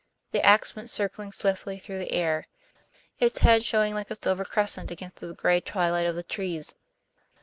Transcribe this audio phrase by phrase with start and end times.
[0.31, 2.47] The ax went circling swiftly through the air,
[3.19, 6.73] its head showing like a silver crescent against the gray twilight of the trees.